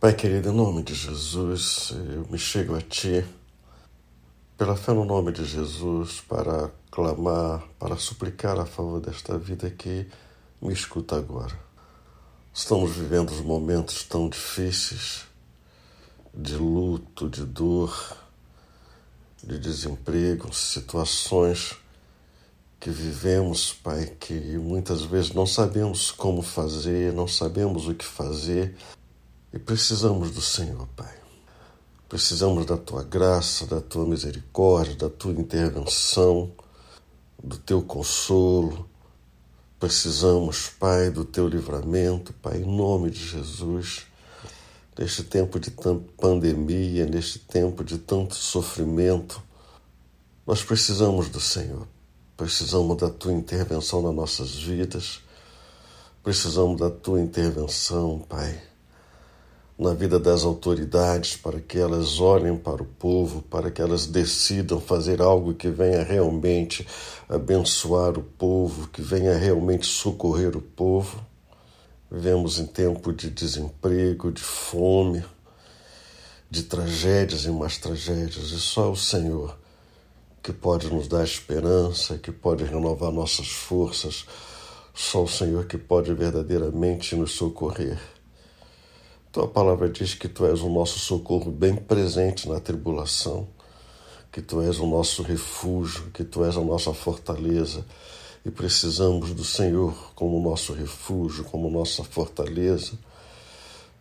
[0.00, 3.24] Pai querido, em nome de Jesus, eu me chego a Ti,
[4.56, 10.06] pela fé no nome de Jesus, para clamar, para suplicar a favor desta vida que
[10.62, 11.58] me escuta agora.
[12.54, 15.24] Estamos vivendo momentos tão difíceis
[16.32, 18.16] de luto, de dor,
[19.42, 21.74] de desemprego, situações
[22.78, 28.76] que vivemos, Pai, que muitas vezes não sabemos como fazer, não sabemos o que fazer
[29.52, 31.14] e precisamos do Senhor, Pai.
[32.08, 36.52] Precisamos da tua graça, da tua misericórdia, da tua intervenção,
[37.42, 38.88] do teu consolo.
[39.80, 44.06] Precisamos, Pai, do teu livramento, Pai, em nome de Jesus.
[44.98, 49.42] Neste tempo de tanta pandemia, neste tempo de tanto sofrimento,
[50.46, 51.86] nós precisamos do Senhor.
[52.36, 55.20] Precisamos da tua intervenção nas nossas vidas.
[56.22, 58.67] Precisamos da tua intervenção, Pai
[59.78, 64.80] na vida das autoridades, para que elas olhem para o povo, para que elas decidam
[64.80, 66.84] fazer algo que venha realmente
[67.28, 71.24] abençoar o povo, que venha realmente socorrer o povo.
[72.10, 75.24] Vivemos em tempo de desemprego, de fome,
[76.50, 79.56] de tragédias e mais tragédias, e só o Senhor
[80.42, 84.24] que pode nos dar esperança, que pode renovar nossas forças,
[84.94, 88.17] só o Senhor que pode verdadeiramente nos socorrer.
[89.30, 93.46] Tua palavra diz que tu és o nosso socorro bem presente na tribulação,
[94.32, 97.84] que tu és o nosso refúgio, que tu és a nossa fortaleza
[98.42, 102.92] e precisamos do Senhor como nosso refúgio, como nossa fortaleza.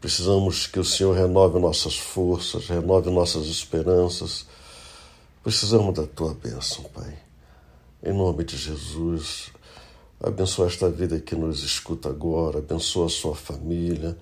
[0.00, 4.46] Precisamos que o Senhor renove nossas forças, renove nossas esperanças.
[5.42, 7.18] Precisamos da tua bênção, Pai.
[8.00, 9.50] Em nome de Jesus,
[10.20, 14.16] abençoa esta vida que nos escuta agora, abençoa a sua família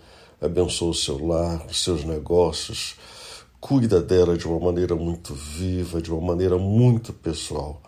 [0.44, 2.96] abençoa o seu lar, os seus negócios,
[3.60, 7.80] cuida dela de uma maneira muito viva, de uma maneira muito pessoal,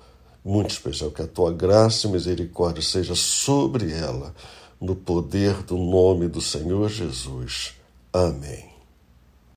[0.45, 1.11] muito especial.
[1.11, 4.35] Que a tua graça e misericórdia seja sobre ela,
[4.81, 7.75] no poder do nome do Senhor Jesus.
[8.13, 8.76] Amém.